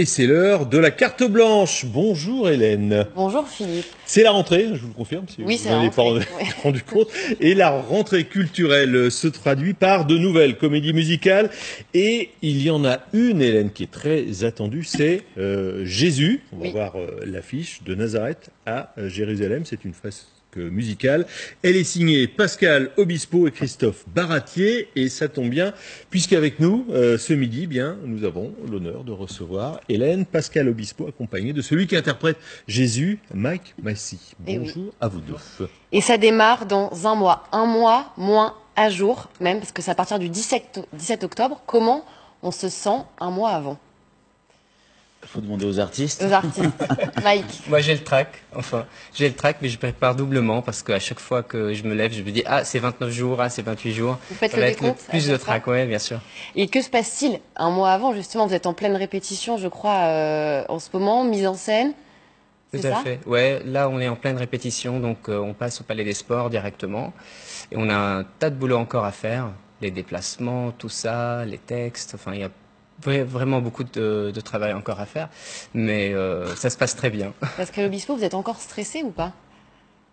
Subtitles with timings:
[0.00, 1.84] Et c'est l'heure de la carte blanche.
[1.84, 3.04] Bonjour Hélène.
[3.14, 3.84] Bonjour Philippe.
[4.06, 6.02] C'est la rentrée, je vous le confirme, si Oui, vous c'est n'en la avez pas
[6.62, 7.08] rendu compte.
[7.38, 11.50] Et la rentrée culturelle se traduit par de nouvelles comédies musicales.
[11.92, 16.40] Et il y en a une, Hélène, qui est très attendue, c'est euh, Jésus.
[16.54, 16.70] On va Oui.
[16.72, 19.64] voir euh, l'affiche de Nazareth à euh, Jérusalem.
[19.66, 20.24] C'est une fresque
[20.56, 21.26] musicale.
[21.62, 24.88] Elle est signée Pascal Obispo et Christophe Baratier.
[24.96, 25.72] Et ça tombe bien,
[26.10, 31.52] puisqu'avec nous, euh, ce midi, bien, nous avons l'honneur de recevoir Hélène Pascal Obispo, accompagnée
[31.52, 32.36] de celui qui interprète
[32.66, 34.18] Jésus, Mike Massy.
[34.46, 34.58] Eh oui.
[34.58, 35.34] Bonjour à vous deux.
[35.92, 37.44] Et ça démarre dans un mois.
[37.52, 41.24] Un mois moins à jour, même, parce que c'est à partir du 17, o- 17
[41.24, 41.60] octobre.
[41.66, 42.04] Comment
[42.42, 43.78] on se sent un mois avant?
[45.28, 46.24] Faut demander aux artistes.
[46.26, 46.84] Aux artistes.
[47.22, 47.62] Mike.
[47.68, 51.20] Moi j'ai le track, enfin j'ai le track mais je prépare doublement parce qu'à chaque
[51.20, 53.92] fois que je me lève je me dis ah c'est 29 jours, ah c'est 28
[53.92, 54.18] jours.
[54.28, 56.20] Vous faites Ça le va être décompte plus de track, ouais bien sûr.
[56.56, 60.06] Et que se passe-t-il un mois avant Justement, vous êtes en pleine répétition, je crois,
[60.06, 61.92] euh, en ce moment, mise en scène?
[62.72, 62.96] Tout à ça?
[62.96, 63.20] fait.
[63.26, 66.50] Ouais, là on est en pleine répétition donc euh, on passe au Palais des Sports
[66.50, 67.12] directement
[67.72, 69.50] et on a un tas de boulot encore à faire,
[69.80, 72.50] les déplacements, tout ça, les textes, enfin il y a
[73.02, 75.28] vraiment beaucoup de, de travail encore à faire
[75.74, 77.32] mais euh, ça se passe très bien.
[77.56, 79.32] Parce que l'Obispo, vous êtes encore stressé ou pas?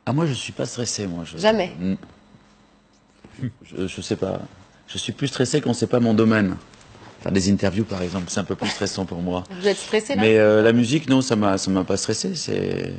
[0.06, 1.24] Ah, moi, je suis pas stressé, moi.
[1.26, 1.38] Je...
[1.38, 1.72] Jamais.
[1.80, 1.96] Mm.
[3.64, 4.40] Je, je sais pas.
[4.88, 6.56] Je suis plus stressé quand c'est pas mon domaine.
[7.22, 9.44] Faire des interviews, par exemple, c'est un peu plus stressant pour moi.
[9.60, 10.22] Vous êtes stressé là?
[10.22, 12.36] Mais euh, la musique, non, ça m'a, ça m'a pas stressé.
[12.36, 12.94] C'est,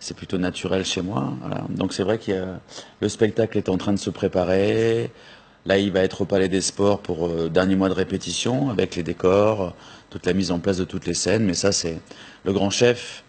[0.00, 1.32] c'est plutôt naturel chez moi.
[1.40, 1.64] Voilà.
[1.68, 2.60] Donc c'est vrai qu'il y a
[3.00, 5.10] le spectacle est en train de se préparer.
[5.64, 8.96] Là, il va être au Palais des Sports pour euh, dernier mois de répétition avec
[8.96, 9.74] les décors,
[10.10, 11.44] toute la mise en place de toutes les scènes.
[11.44, 11.98] Mais ça, c'est
[12.44, 13.22] le grand chef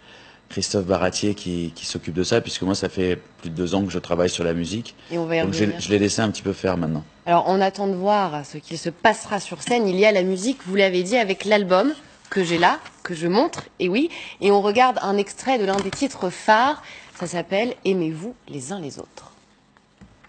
[0.50, 3.84] Christophe Baratier qui, qui s'occupe de ça, puisque moi, ça fait plus de deux ans
[3.84, 4.96] que je travaille sur la musique.
[5.12, 7.04] Et on va y Donc je l'ai laissé un petit peu faire maintenant.
[7.26, 9.88] Alors, on attend de voir ce qu'il se passera sur scène.
[9.88, 11.94] Il y a la musique, vous l'avez dit, avec l'album
[12.30, 14.10] que j'ai là, que je montre, et oui.
[14.42, 16.82] Et on regarde un extrait de l'un des titres phares.
[17.20, 19.32] Ça s'appelle Aimez-vous les uns les autres.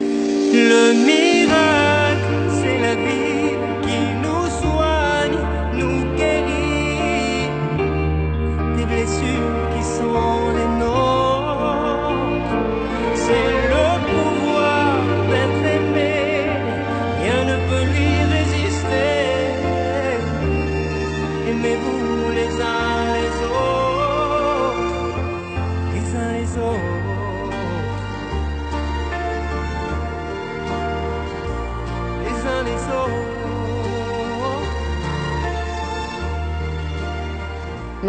[0.01, 1.24] Le
[2.97, 3.34] be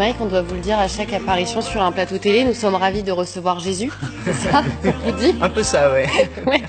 [0.06, 2.76] Mike, on doit vous le dire à chaque apparition sur un plateau télé, nous sommes
[2.76, 3.90] ravis de recevoir Jésus.
[4.24, 6.06] C'est ça vous dit Un peu ça ouais.
[6.46, 6.62] Ouais.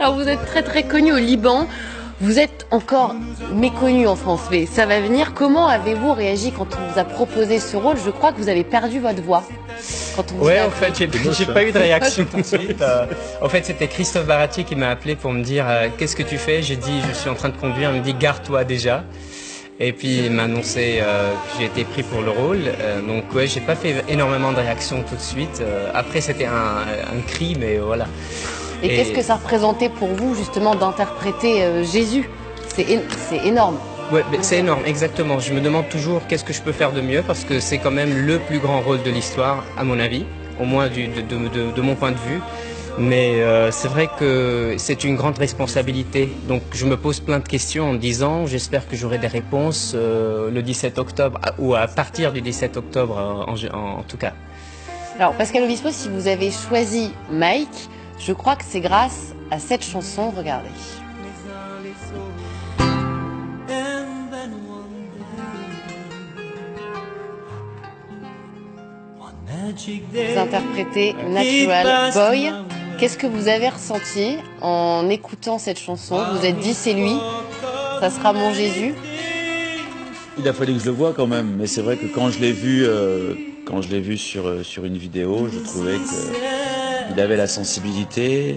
[0.00, 1.68] Alors vous êtes très très connu au Liban.
[2.22, 3.14] Vous êtes encore
[3.52, 5.34] méconnu en France, mais ça va venir.
[5.34, 7.96] Comment avez-vous réagi quand on vous a proposé ce rôle?
[8.02, 9.42] Je crois que vous avez perdu votre voix.
[10.16, 12.80] Quand on Ouais, en fait, j'ai j'ai pas eu de réaction tout de suite.
[12.80, 13.04] euh.
[13.42, 16.38] en fait, c'était Christophe Baratier qui m'a appelé pour me dire euh, qu'est-ce que tu
[16.38, 16.62] fais?
[16.62, 17.90] J'ai dit je suis en train de conduire.
[17.92, 19.04] Il me dit garde-toi déjà.
[19.80, 22.58] Et puis il m'a annoncé euh, que j'ai été pris pour le rôle.
[22.80, 25.60] Euh, donc ouais, j'ai pas fait énormément de réactions tout de suite.
[25.60, 26.78] Euh, après, c'était un,
[27.16, 28.06] un cri, mais voilà.
[28.82, 32.28] Et, Et- qu'est-ce que ça représentait pour vous justement d'interpréter euh, Jésus?
[32.74, 32.86] C'est
[33.44, 33.76] énorme.
[34.12, 35.38] Ouais, c'est énorme, exactement.
[35.38, 37.90] Je me demande toujours qu'est-ce que je peux faire de mieux parce que c'est quand
[37.90, 40.24] même le plus grand rôle de l'histoire, à mon avis,
[40.60, 42.40] au moins du- de, de- de- de mon point de vue.
[42.98, 46.28] Mais euh, c'est vrai que c'est une grande responsabilité.
[46.48, 50.50] Donc je me pose plein de questions en disant, j'espère que j'aurai des réponses euh,
[50.50, 54.32] le 17 octobre ou à partir du 17 octobre euh, en, en- tout cas.
[55.18, 57.88] Alors Pascal Obispo, si vous avez choisi Mike,
[58.18, 60.30] je crois que c'est grâce à cette chanson.
[60.36, 60.68] Regardez.
[70.12, 72.52] Vous interprétez Natural Boy.
[72.98, 77.14] Qu'est-ce que vous avez ressenti en écoutant cette chanson Vous vous êtes dit c'est lui,
[78.00, 78.94] ça sera mon Jésus.
[80.38, 82.40] Il a fallu que je le voie quand même, mais c'est vrai que quand je
[82.40, 83.34] l'ai vu, euh,
[83.66, 87.46] quand je l'ai vu sur euh, sur une vidéo, je trouvais que il avait la
[87.46, 88.56] sensibilité.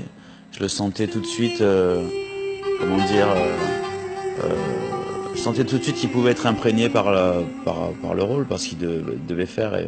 [0.52, 2.04] Je le sentais tout de suite, euh,
[2.80, 3.28] comment dire,
[5.34, 8.46] je sentais tout de suite qu'il pouvait être imprégné par la, par, par le rôle,
[8.48, 9.86] parce qu'il de- devait faire euh,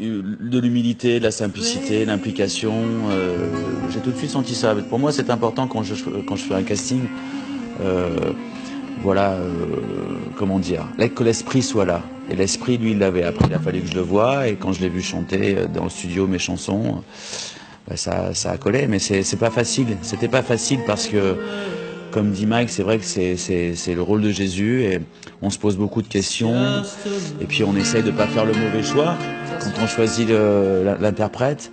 [0.00, 2.72] de l'humilité, de la simplicité, l'implication.
[3.10, 3.48] euh,
[3.90, 4.74] J'ai tout de suite senti ça.
[4.74, 5.94] Pour moi, c'est important quand je
[6.26, 7.00] quand je fais un casting.
[7.80, 8.32] euh,
[9.02, 9.50] voilà, euh,
[10.36, 12.02] comment dire, que l'esprit soit là.
[12.30, 13.46] Et l'esprit, lui, il l'avait appris.
[13.48, 14.46] Il a fallu que je le voie.
[14.48, 17.02] Et quand je l'ai vu chanter euh, dans le studio mes chansons,
[17.88, 18.86] bah, ça, ça a collé.
[18.86, 19.96] Mais c'est c'est pas facile.
[20.02, 21.36] C'était pas facile parce que
[22.12, 25.00] comme dit Mike, c'est vrai que c'est, le rôle de Jésus et
[25.40, 26.54] on se pose beaucoup de questions
[27.40, 29.16] et puis on essaye de pas faire le mauvais choix
[29.60, 31.72] quand on choisit l'interprète.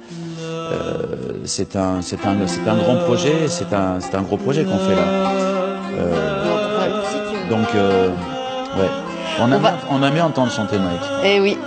[0.71, 5.31] Euh, c'est un, grand projet, c'est un, gros projet qu'on fait là.
[5.97, 8.09] Euh, donc, euh,
[8.77, 8.89] ouais,
[9.39, 9.59] on a,
[9.89, 11.01] On a mis entendre chanter Mike.
[11.24, 11.57] Eh oui.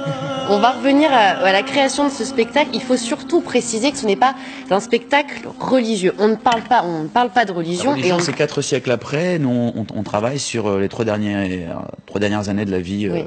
[0.48, 1.16] On va revenir à,
[1.46, 2.70] à la création de ce spectacle.
[2.74, 4.34] Il faut surtout préciser que ce n'est pas
[4.70, 6.14] un spectacle religieux.
[6.18, 8.32] On ne parle pas, on ne parle pas de La religion, religion, et on, c'est
[8.34, 9.38] quatre siècles après.
[9.38, 12.80] Nous, on, on travaille sur euh, les trois dernières, euh, trois dernières années de la
[12.80, 13.22] vie euh,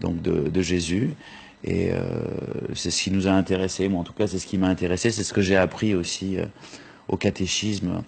[0.00, 1.14] donc de, de Jésus.
[1.64, 1.98] Et euh,
[2.74, 3.88] c'est ce qui nous a intéressés.
[3.88, 5.10] Moi, en tout cas, c'est ce qui m'a intéressé.
[5.10, 6.44] C'est ce que j'ai appris aussi euh,
[7.08, 8.02] au catéchisme.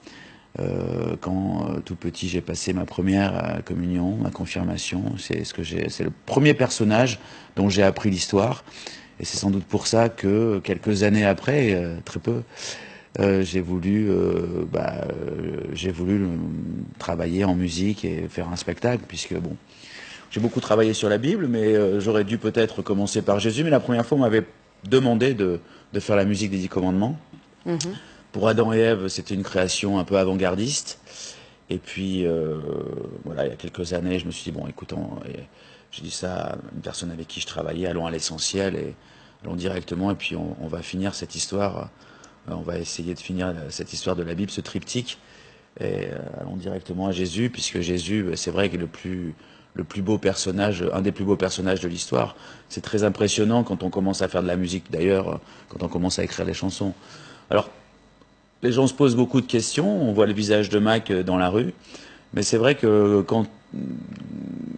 [0.59, 5.17] Euh, quand euh, tout petit, j'ai passé ma première euh, communion, ma confirmation.
[5.19, 5.63] C'est ce que.
[5.65, 7.19] C'est le premier personnage
[7.57, 8.65] dont j'ai appris l'histoire.
[9.21, 12.43] Et c'est sans doute pour ça que quelques années après, très peu,
[13.43, 14.09] j'ai voulu,
[14.73, 15.09] bah,
[15.73, 16.25] j'ai voulu
[17.01, 19.57] travailler en musique et faire un spectacle, puisque bon,
[20.31, 23.65] j'ai beaucoup travaillé sur la Bible, mais j'aurais dû peut-être commencer par Jésus.
[23.65, 24.45] Mais la première fois, on m'avait
[24.89, 25.59] demandé de,
[25.93, 27.19] de faire la musique des Dix Commandements.
[27.67, 27.77] Mhm.
[28.33, 31.01] Pour Adam et Ève, c'était une création un peu avant-gardiste.
[31.71, 32.59] Et puis, euh,
[33.25, 35.11] voilà, il y a quelques années, je me suis dit, bon, écoutons,
[35.91, 38.95] j'ai dit ça à une personne avec qui je travaillais, allons à l'essentiel et
[39.43, 41.91] allons directement, et puis on, va finir cette histoire,
[42.49, 45.19] euh, on va essayer de finir cette histoire de la Bible, ce triptyque,
[45.81, 49.35] et euh, allons directement à Jésus, puisque Jésus, c'est vrai est le plus,
[49.75, 52.37] le plus beau personnage, un des plus beaux personnages de l'histoire.
[52.69, 56.19] C'est très impressionnant quand on commence à faire de la musique, d'ailleurs, quand on commence
[56.19, 56.93] à écrire les chansons.
[57.51, 57.71] Alors,
[58.63, 61.37] les gens se posent beaucoup de questions, on voit le visage de Mac euh, dans
[61.37, 61.73] la rue,
[62.35, 63.47] mais c'est vrai que quand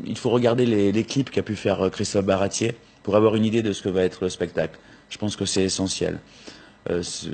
[0.06, 3.44] il faut regarder les, les clips qu'a pu faire euh, Christophe Baratier pour avoir une
[3.44, 4.78] idée de ce que va être le spectacle.
[5.08, 6.18] Je pense que c'est essentiel.
[6.90, 7.26] Euh, ce-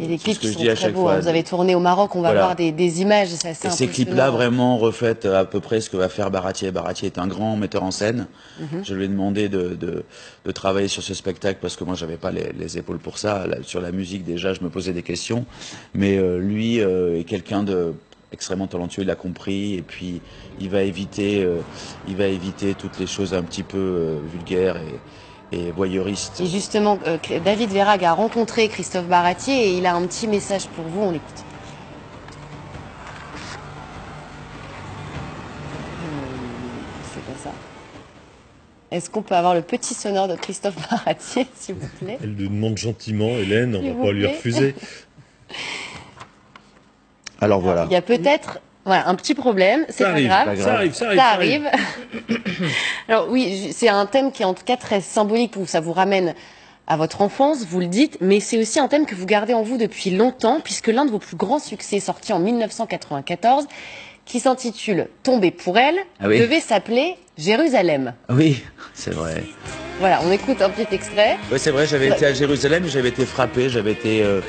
[0.00, 1.02] et les c'est clips ce que je sont dis à très chaque beaux.
[1.02, 1.14] fois.
[1.14, 1.20] hein.
[1.20, 2.40] Vous avez tourné au Maroc, on va Voilà.
[2.44, 6.08] voir des, des images, Et ces clips-là vraiment reflètent à peu près ce que va
[6.08, 6.70] faire Baratier.
[6.70, 8.26] Baratier est un grand metteur en scène.
[8.60, 8.82] Mhm.
[8.84, 10.04] Je lui ai demandé de, de,
[10.44, 13.46] de travailler sur ce spectacle parce que moi j'avais pas les, les épaules pour ça.
[13.46, 15.44] Là, sur la musique déjà, je me posais des questions.
[15.94, 17.92] Mais euh, lui euh, est quelqu'un de
[18.32, 20.22] extrêmement talentueux, il a compris et puis
[20.58, 21.60] il va éviter, euh,
[22.06, 25.00] il va éviter toutes les choses un petit peu vulgaires et,
[25.52, 26.40] et voyeuristes.
[26.40, 30.66] Et justement, euh, David Verrag a rencontré Christophe Baratier et il a un petit message
[30.68, 31.44] pour vous, on l'écoute.
[36.00, 36.82] Hmm,
[37.14, 37.50] C'est pas ça.
[38.90, 42.18] Est-ce qu'on peut avoir le petit sonore de Christophe Baratier, s'il vous plaît?
[42.22, 44.74] Elle le demande gentiment, Hélène, on S'il va pas lui refuser.
[47.40, 47.86] Alors voilà.
[47.90, 50.44] Il y a peut-être voilà, un petit problème, c'est pas grave.
[50.46, 50.64] pas grave.
[50.64, 51.18] ça arrive, ça arrive.
[51.18, 51.70] Ça arrive.
[53.08, 55.92] Alors oui, c'est un thème qui est en tout cas très symbolique où ça vous
[55.92, 56.34] ramène
[56.88, 59.62] à votre enfance, vous le dites, mais c'est aussi un thème que vous gardez en
[59.62, 63.66] vous depuis longtemps, puisque l'un de vos plus grands succès sorti en 1994,
[64.24, 66.40] qui s'intitule Tomber pour elle, Ah oui.
[66.40, 68.14] devait s'appeler Jérusalem.
[68.30, 68.62] Oui,
[68.94, 69.44] c'est vrai.
[70.00, 71.38] Voilà, on écoute un petit extrait.
[71.52, 74.40] Oui, c'est vrai, j'avais été à Jérusalem j'avais été frappé, j'avais été euh,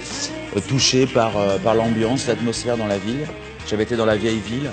[0.67, 3.27] touché par, euh, par l'ambiance, l'atmosphère dans la ville.
[3.67, 4.69] J'avais été dans la vieille ville.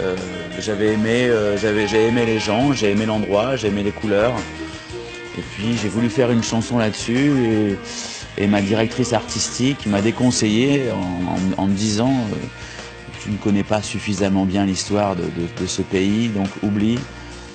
[0.00, 0.16] Euh,
[0.58, 4.34] j'avais aimé, euh, j'ai aimé les gens, j'ai aimé l'endroit, j'ai aimé les couleurs.
[5.38, 7.76] Et puis j'ai voulu faire une chanson là-dessus
[8.38, 10.84] et, ma directrice artistique m'a déconseillé
[11.56, 12.36] en, me disant euh,
[13.22, 16.98] tu ne connais pas suffisamment bien l'histoire de, ce pays, donc oublie.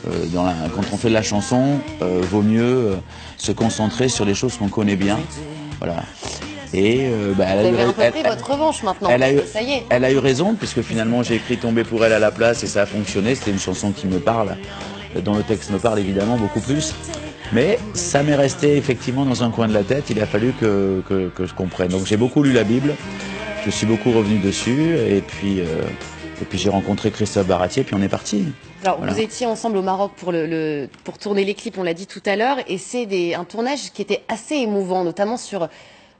[0.05, 2.95] Quand on fait de la chanson, vaut mieux
[3.35, 5.19] se concentrer sur les choses qu'on connaît bien.
[5.79, 6.03] Voilà.
[6.73, 8.83] Et euh, bah, elle, Vous a eu, avez un peu elle- pris elle- votre revanche
[8.83, 9.09] maintenant.
[9.09, 9.83] elle a eu- Ça y est.
[9.89, 12.67] elle a eu raison, puisque finalement j'ai écrit Tomber pour elle à la place et
[12.67, 13.35] ça a fonctionné.
[13.35, 14.57] C'était une chanson qui me parle,
[15.23, 16.93] dont le texte me parle évidemment beaucoup plus.
[17.53, 20.09] Mais ça m'est resté effectivement dans un coin de la tête.
[20.09, 21.87] Il a fallu que, que, que je comprenne.
[21.89, 22.93] Donc j'ai beaucoup lu la Bible,
[23.65, 25.65] je suis beaucoup revenu dessus, et puis, euh,
[26.41, 28.43] et puis j'ai rencontré Christophe Baratier, puis on est parti.
[28.83, 29.13] Alors, Voilà.
[29.13, 32.05] vous étiez ensemble au Maroc pour, le, le- pour tourner les clips, on l'a dit
[32.07, 35.69] tout à l'heure, et c'est des- un tournage qui était assez émouvant, notamment sur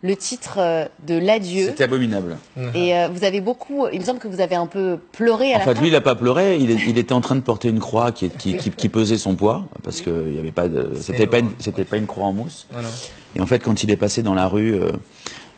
[0.04, 1.66] le titre euh, de l'adieu.
[1.68, 2.38] C'était abominable.
[2.75, 5.56] Et euh, vous avez beaucoup, il me semble que vous avez un peu pleuré à
[5.56, 5.82] En la fait, fin.
[5.82, 6.58] lui, il n'a pas pleuré.
[6.58, 9.18] Il, est- il était en train de porter une croix qui, qui, qui, qui pesait
[9.18, 12.06] son poids, parce que il y avait pas de, c'était pas, une- c'était pas une
[12.06, 12.68] croix en mousse.
[12.72, 12.89] Voilà.
[13.36, 14.92] Et en fait, quand il est passé dans la rue, euh,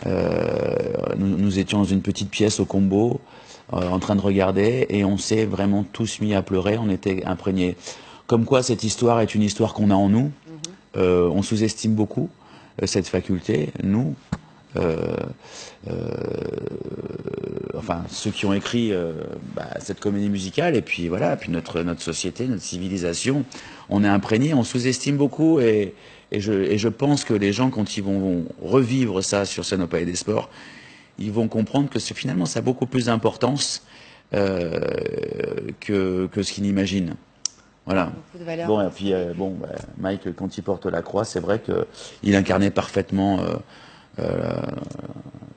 [0.08, 0.86] euh,
[1.18, 3.20] nous, nous étions dans une petite pièce au combo,
[3.74, 6.78] euh, en train de regarder, et on s'est vraiment tous mis à pleurer.
[6.78, 7.76] On était imprégnés.
[8.28, 10.32] Comme quoi, cette histoire est une histoire qu'on a en nous.
[10.98, 12.30] Euh, on sous-estime beaucoup
[12.86, 14.16] cette faculté, nous.
[14.76, 15.16] Euh,
[15.90, 15.94] euh,
[17.76, 19.14] enfin, ceux qui ont écrit euh,
[19.56, 23.46] bah, cette comédie musicale, et puis voilà, puis notre notre société, notre civilisation,
[23.90, 25.96] on est imprégné, on sous-estime beaucoup, et,
[26.32, 29.66] et je et je pense que les gens quand ils vont, vont revivre ça sur
[29.66, 30.50] scène au Palais des Sports,
[31.18, 33.84] ils vont comprendre que finalement ça a beaucoup plus d'importance
[34.36, 34.80] euh,
[35.80, 37.16] que, que ce qu'il imagine.
[37.86, 38.06] Voilà.
[38.06, 38.68] Beaucoup de valeur.
[38.68, 42.36] Bon, et puis, euh, bon, bah, Mike, quand il porte la croix, c'est vrai qu'il
[42.36, 43.56] incarnait parfaitement euh,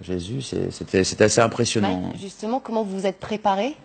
[0.03, 0.43] Jésus.
[0.43, 0.71] C'est-
[1.05, 2.01] C'était assez impressionnant.
[2.01, 3.77] Mike, justement, comment vous vous êtes préparé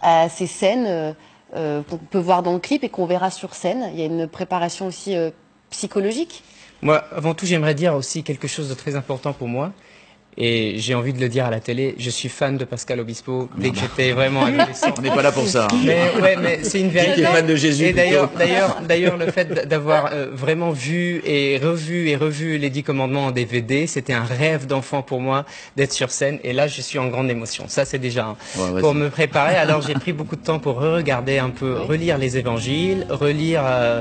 [0.00, 1.12] à ces scènes euh,
[1.56, 3.90] euh, qu'on peut voir dans le clip et qu'on verra sur scène?
[3.92, 5.30] Il y a une préparation aussi euh,
[5.70, 6.42] psychologique?
[6.82, 9.72] Moi, avant tout, j'aimerais dire aussi quelque chose de très important pour moi.
[10.38, 11.94] Et j'ai envie de le dire à la télé.
[11.98, 14.94] Je suis fan de Pascal Obispo dès que j'étais vraiment adolescent.
[14.98, 15.68] On n'est pas là pour ça.
[15.70, 15.76] hein.
[15.84, 17.20] Mais ouais, mais c'est une Qui vérité.
[17.20, 21.58] est fan de Jésus Et d'ailleurs, d'ailleurs, d'ailleurs, le fait d'avoir euh, vraiment vu et
[21.62, 25.44] revu et revu les Dix Commandements en DVD, c'était un rêve d'enfant pour moi
[25.76, 26.38] d'être sur scène.
[26.44, 27.64] Et là, je suis en grande émotion.
[27.68, 29.56] Ça, c'est déjà Ouais, pour me préparer.
[29.56, 34.00] Alors, j'ai pris beaucoup de temps pour regarder un peu, relire les Évangiles, relire euh,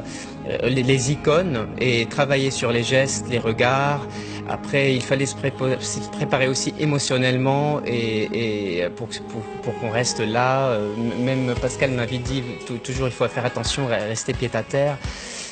[0.50, 4.08] euh, les, les icônes et travailler sur les gestes, les regards.
[4.50, 9.90] Après, il fallait se, prépa- se préparer aussi émotionnellement et, et pour, pour, pour qu'on
[9.92, 10.70] reste là.
[10.70, 14.64] Euh, Même Pascal m'avait dit tou- toujours il faut faire attention, re- rester pied à
[14.64, 14.98] terre.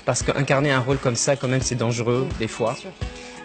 [0.05, 2.75] Parce qu'incarner un rôle comme ça, quand même, c'est dangereux des fois.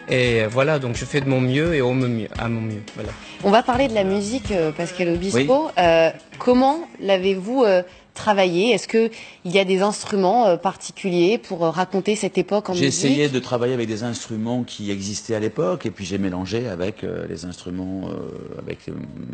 [0.08, 2.82] Et voilà, donc je fais de mon mieux et au mieux, à mon mieux.
[2.94, 3.10] Voilà.
[3.42, 5.70] On va parler de la musique, euh, Pascal Obispo.
[5.78, 7.82] Euh, comment l'avez-vous euh,
[8.14, 9.11] travaillé Est-ce que
[9.44, 13.04] il y a des instruments euh, particuliers pour euh, raconter cette époque en J'ai musique?
[13.04, 17.04] essayé de travailler avec des instruments qui existaient à l'époque, et puis j'ai mélangé avec
[17.04, 18.09] euh, les instruments,
[18.59, 18.78] avec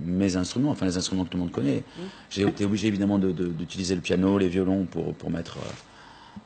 [0.05, 1.83] mes instruments, enfin les instruments que tout le monde connaît.
[2.31, 5.59] J'ai été obligé évidemment de- de- d'utiliser le piano, les violons pour, pour mettre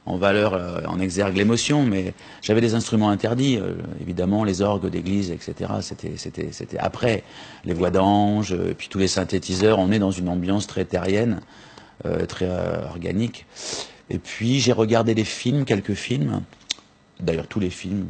[0.07, 3.59] en valeur, en exergue l'émotion, mais j'avais des instruments interdits,
[4.01, 5.71] évidemment les orgues d'église, etc.
[5.81, 7.23] C'était, après
[7.65, 9.79] les voix d'ange, puis tous les synthétiseurs.
[9.79, 11.41] On est dans une ambiance très terrienne,
[12.27, 13.47] très euh, organique.
[14.11, 16.43] Et puis j'ai regardé des films, quelques films,
[17.21, 18.07] d'ailleurs tous les films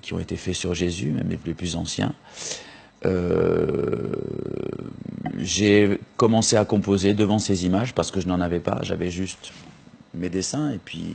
[0.00, 2.14] qui ont été faits sur Jésus, même les, plus anciens.
[3.04, 4.08] Euh,
[5.38, 9.52] j'ai commencé à composer devant ces images parce que je n'en avais pas, j'avais juste
[10.14, 11.14] mes dessins et puis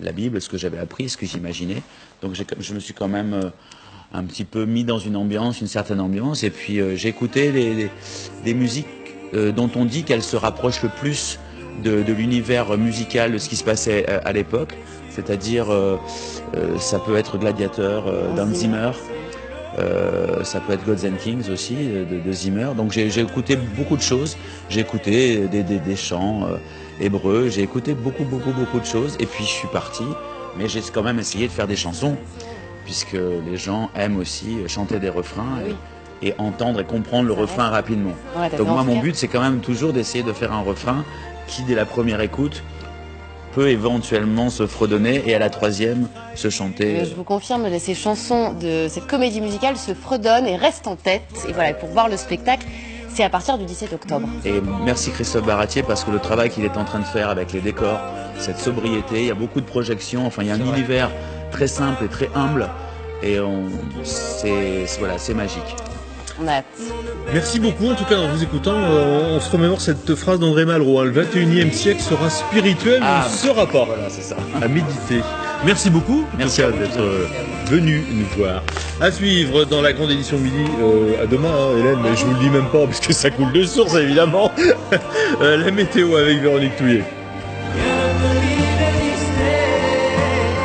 [0.00, 1.82] la Bible, ce que j'avais appris, ce que j'imaginais.
[2.22, 3.50] Donc je me suis quand même euh,
[4.12, 6.96] un petit peu mis dans une ambiance, une certaine ambiance, et puis euh,
[7.34, 7.90] les-
[8.44, 8.86] des musiques
[9.34, 11.38] euh, dont on dit qu'elles se rapprochent le plus
[11.82, 14.74] de, de l'univers musical de ce qui se passait euh, à l'époque,
[15.10, 15.96] c'est-à-dire euh,
[16.56, 18.90] euh, ça peut être Gladiator euh, d'Hans Zimmer,
[19.78, 22.68] euh, ça peut être Gods and Kings aussi euh, de, de Zimmer.
[22.76, 24.36] Donc j'ai écouté beaucoup de choses.
[24.68, 26.56] J'ai écouté des, des- des chants euh,
[27.00, 27.48] hébreux.
[27.48, 29.16] J'ai écouté beaucoup, beaucoup, beaucoup de choses.
[29.18, 30.04] Et puis je suis parti.
[30.56, 32.16] Mais j'ai quand même essayé de faire des chansons,
[32.84, 33.14] puisque
[33.50, 35.74] les gens aiment aussi chanter des refrains Oui.
[36.24, 38.12] Et, entendre et comprendre le refrain rapidement.
[38.58, 41.04] Donc moi, mon but, c'est quand même toujours d'essayer de faire un refrain
[41.46, 42.62] qui, dès la première écoute,
[43.52, 47.00] peut éventuellement se fredonner et à la troisième se chanter.
[47.00, 50.96] Euh, Je vous confirme, ces chansons de cette comédie musicale se fredonnent et restent en
[50.96, 51.22] tête.
[51.48, 52.66] Et voilà, pour voir le spectacle,
[53.10, 54.26] c'est à partir du 17 octobre.
[54.44, 54.54] Et
[54.84, 57.60] merci Christophe Baratier parce que le travail qu'il est en train de faire avec les
[57.60, 58.00] décors,
[58.38, 61.10] cette sobriété, il y a beaucoup de projections, enfin il y a un univers
[61.52, 62.68] très simple et très humble
[63.22, 63.66] et on,
[64.02, 65.76] c'est- voilà, c'est magique.
[66.42, 66.64] On a hâte.
[67.32, 67.88] Merci beaucoup.
[67.90, 70.98] En tout cas, en vous écoutant, euh, on se remémore cette phrase d'André Malraux.
[71.00, 73.84] hein, le 21e siècle sera spirituel, mais Ah, ne sera pas.
[73.84, 74.36] Voilà, c'est ça.
[74.60, 75.20] à méditer.
[75.64, 77.26] Merci beaucoup en Merci tout à cas d'être euh,
[77.66, 78.62] venu nous voir.
[79.00, 82.34] À suivre dans la grande édition midi, euh, à demain hein, Hélène, mais je vous
[82.34, 84.50] le dis même pas parce que ça coule de source évidemment.
[85.40, 87.02] Euh, la météo avec Véronique Touillet.